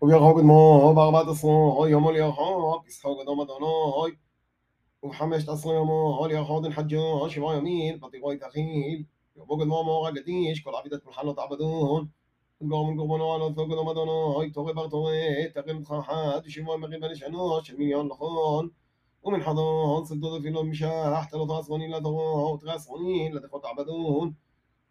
ويغوغد 0.00 0.44
ما 0.44 0.92
بغبات 0.92 1.28
الصون 1.28 1.72
هو 1.72 1.86
يوم 1.86 2.08
اللي 2.08 2.22
هاك 2.22 2.86
يسحوق 2.86 3.22
دوما 3.22 3.44
دونا 3.44 3.66
هاي 3.66 4.18
وحمش 5.02 5.44
تصل 5.44 5.70
يوم 5.70 5.90
هاي 5.90 6.34
ياخد 6.34 6.66
الحج 6.66 6.94
هاي 6.94 7.30
شفا 7.30 7.54
يمين 7.54 7.98
بطيقاي 7.98 8.36
تخيل 8.36 9.06
يغوغد 9.36 9.66
ما 9.66 9.82
ما 9.82 9.92
غديش 9.92 10.64
كل 10.64 10.70
عبيدة 10.74 11.02
حلو 11.12 11.32
تعبدون 11.32 12.10
قوم 12.70 13.00
قومنا 13.00 13.32
على 13.32 13.54
ثوق 13.54 13.66
دوما 13.68 13.92
دونا 13.92 14.12
هاي 14.12 14.50
توغي 14.50 14.72
بغتوي 14.72 15.48
تقل 15.48 15.84
خاحات 15.84 16.48
شفا 16.48 16.76
مغيب 16.76 17.04
لشعناش 17.04 17.70
المليون 17.70 18.08
لخون 18.08 18.72
ومن 19.22 19.42
حضان 19.42 20.04
صدد 20.04 20.42
في 20.42 20.50
لون 20.50 20.66
مشاح 20.66 21.24
تلو 21.24 21.46
تعصوني 21.46 21.88
لا 21.88 21.98
تغو 22.00 22.56
تغصوني 22.56 23.28
لا 23.30 23.40
تخو 23.40 23.58
تعبدون 23.58 24.36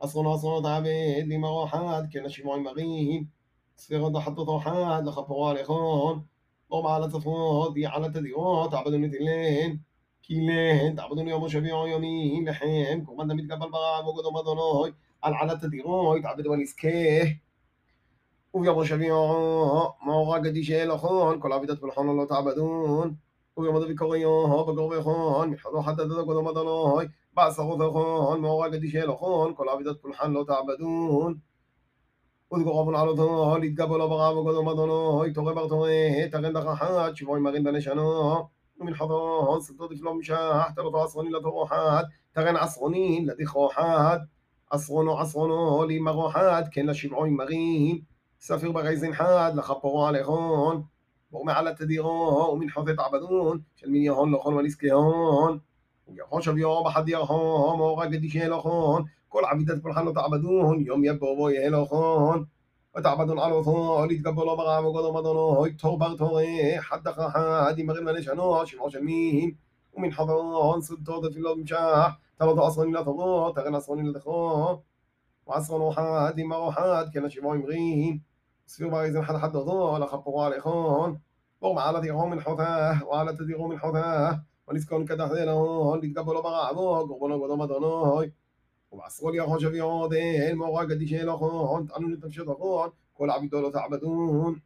أصغر 0.00 0.34
أصغر 0.34 0.62
تعبد 0.62 1.24
لما 1.28 1.50
واحد 1.50 2.10
كان 2.12 2.28
شفا 2.28 2.56
مغيب 2.56 3.28
سفيرة 3.76 4.18
حطة 4.18 4.50
واحد 4.50 5.08
لخبوا 5.08 5.48
عليخون 5.48 6.26
قوم 6.70 6.86
على 6.86 7.10
صفوت 7.10 7.74
دي 7.74 7.86
على 7.86 8.08
تديوت 8.08 8.74
عبدون 8.74 9.00
نتلين 9.00 9.82
كيلين. 10.22 10.96
تعبدون 10.96 11.28
يوم 11.28 11.48
شبيع 11.48 11.86
يومين 11.86 12.48
لحم 12.48 13.04
كمان 13.04 13.28
دمت 13.28 13.52
قبل 13.52 13.70
بغا 13.70 13.98
وقدم 13.98 14.36
أدونوي 14.36 14.94
على 15.22 15.36
على 15.36 15.56
تديوت 15.56 16.26
عبد 16.26 16.46
ونسكيه 16.46 17.42
ويوم 18.52 18.84
شبيع 18.84 19.14
ما 20.06 20.14
هو 20.14 20.32
قديش 20.34 20.72
لخون 20.72 21.40
كل 21.40 21.52
عبدت 21.52 21.82
بالحون 21.82 22.10
الله 22.10 22.24
تعبدون. 22.24 23.18
ويوم 23.56 23.78
ذا 23.78 23.86
بكوريو 23.86 24.64
بقرب 24.64 25.00
خون 25.00 25.48
محضو 25.48 25.80
حتى 25.82 26.02
ذا 26.02 26.22
قدم 26.22 26.48
أدونوي 26.48 27.10
بعث 27.32 27.60
خون. 27.60 28.40
ما 28.40 28.48
هو 28.48 28.62
قديش 28.62 28.96
لخون 28.96 29.54
كل 29.54 29.68
عبدت 29.68 30.02
بالحون 30.02 30.30
الله 30.30 30.44
تعبدون. 30.44 31.40
ודגורבון 32.53 32.95
על 32.95 33.07
אותו, 33.07 33.57
להתגבו 33.57 33.97
לו 33.97 34.09
ברב 34.09 34.37
וגודו 34.37 34.63
מדונו, 34.63 35.23
תורה 35.33 35.53
בר 35.53 35.67
תורה, 35.67 35.91
תרן 36.31 36.53
דרך 36.53 36.67
אחת, 36.67 37.15
שבועי 37.15 37.41
מרין 37.41 37.63
בנשנו, 37.63 38.47
ומנחתו, 38.79 39.57
סרטו 39.61 39.87
דפלו 39.87 40.13
משח, 40.13 40.67
תלותו 40.75 41.03
עשרוני 41.03 41.29
לתורו 41.31 41.65
אחד, 41.65 42.03
תרן 42.31 42.55
עשרוני 42.55 43.25
לדיכו 43.25 43.71
אחד, 43.71 44.17
עשרונו 44.71 45.19
עשרונו, 45.19 45.83
לימרו 45.83 46.29
אחד, 46.29 46.63
כן 46.71 46.85
לשבעוי 46.85 47.29
מרין, 47.29 47.99
ספיר 48.39 48.71
ברייזן 48.71 49.13
חד, 49.13 49.51
לכפורו 49.55 50.07
עליכון, 50.07 50.81
ומעל 51.33 51.73
תדירו, 51.73 52.51
ומנחותת 52.53 52.99
עבדון, 52.99 53.59
של 53.75 53.89
מין 53.89 54.01
יהון 54.01 54.33
לכל 54.33 54.53
ולזכהון, 54.53 55.59
ويخون 56.06 56.40
شب 56.42 56.58
يوم 56.58 56.86
أحد 56.86 57.08
يخون 57.08 57.80
وغا 57.80 58.04
قديش 58.04 58.34
يلخون. 58.34 59.08
كل 59.28 59.44
عبيدات 59.44 59.82
كل 59.82 59.92
حلو 59.92 60.12
تعبدون 60.12 60.86
يوم 60.86 61.04
يبقوا 61.04 61.36
بو 61.36 61.48
يلخون. 61.48 62.48
وتعبدون 62.96 63.38
على 63.38 63.54
وثون 63.54 64.10
يتقبلوا 64.10 64.54
بغا 64.54 64.78
وقضوا 64.78 65.12
مضنوا 65.12 65.66
يتو 65.66 65.96
بغتو 65.96 66.40
حد 66.78 67.08
خاها 67.08 67.68
هادي 67.68 67.82
مغير 67.84 68.02
ما 68.02 68.12
نشعنوا 68.12 68.64
شفعوا 68.64 68.88
شمين 68.88 69.58
ومن 69.92 70.12
حضرون 70.12 70.80
صدود 70.80 71.32
في 71.32 71.38
اللوم 71.38 71.66
شاح 71.66 72.18
تلطوا 72.38 72.66
أصلا 72.66 72.90
لا 72.90 73.02
تضوه 73.02 73.52
تغنى 73.52 73.76
أصلا 73.76 74.00
لا 74.02 74.18
تخوه 74.18 74.82
وعصرا 75.46 75.78
وحاد 75.78 76.40
ما 76.40 76.56
وحاد 76.56 77.10
كان 77.10 77.28
شبعوا 77.28 77.54
يمغين 77.54 78.22
سفير 78.66 78.88
بايزن 78.88 79.22
حد 79.24 79.36
حد 79.36 79.52
ضوه 79.52 79.98
لخبوا 79.98 80.44
على 80.44 80.58
إخون 80.58 81.20
وهم 81.60 81.78
على 81.78 82.00
تيغهم 82.00 82.30
من 82.30 82.40
حثاه 82.40 83.04
وعلى 83.04 83.32
تديغهم 83.32 83.68
من 83.70 83.78
حثاه 83.78 84.42
ונזכון 84.67 85.05
קדח 85.05 85.31
דלו, 85.31 85.95
להתגבלו 86.01 86.43
ברעבו, 86.43 87.07
גורבנו 87.07 87.39
גודו 87.39 87.57
מדונוי, 87.57 88.31
وعصر 88.91 89.31
لي 89.31 89.41
أخوان 89.41 89.59
شفيعون 89.59 90.09
دين 90.09 90.55
مورا 90.55 90.83
قديش 90.83 91.13
لخون 91.13 91.87
تعنون 91.87 92.13
التفشيط 92.13 92.49
أخوان 92.49 92.91
كل 93.13 93.29
عبيدو 93.29 93.61
لا 93.61 93.71
تعبدون 93.71 94.61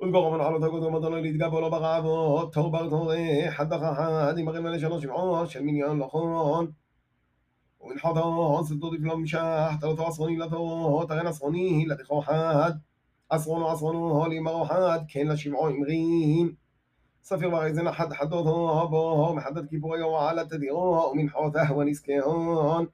والقوم 0.00 0.34
من 0.34 0.40
عرض 0.40 0.64
قدر 0.64 0.90
مدن 0.90 1.14
اللي 1.14 1.38
تقابلوا 1.38 1.68
بغابو 1.68 2.44
توبة 2.50 2.88
توضي 2.88 3.50
حد 3.50 3.74
خاحد 3.74 4.38
مغير 4.38 4.62
من 4.62 4.78
شنو 4.78 5.00
شفعون 5.00 5.46
شمين 5.46 5.76
يان 5.76 5.98
لخون 6.00 6.74
ومن 7.80 7.98
حضان 7.98 8.64
ستو 8.64 8.88
ضيف 8.88 9.00
لهم 9.00 9.26
شاح 9.26 9.74
تلو 9.74 9.96
عصروني 10.04 10.36
لتو 10.36 11.04
تغين 11.04 11.26
عصروني 11.26 11.86
لتخو 11.86 12.20
حد 12.22 12.80
عصرون 13.30 13.62
عصرون 13.62 13.96
هولي 13.96 14.40
مغو 14.40 14.64
حد 14.64 15.06
كين 15.06 15.32
لشمعون 15.32 15.80
مغين 15.80 16.56
سفير 17.21 17.49
بغيزنا 17.49 17.91
حد 17.91 18.13
حدوثه 18.13 18.85
بو 18.85 19.33
محدد 19.33 19.65
كيفو 19.67 19.95
يوم 19.95 20.13
على 20.13 20.45
تديروه 20.45 21.05
ومن 21.05 21.29
حوثه 21.29 21.73
ونسكيهون 21.73 22.87